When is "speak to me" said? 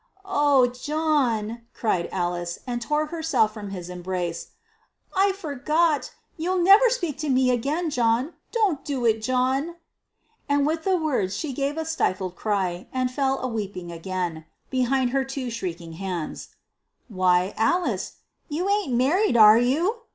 6.89-7.51